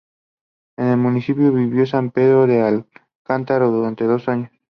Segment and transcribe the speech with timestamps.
[0.79, 4.49] En el municipio vivió San Pedro de Alcántara durante dos años.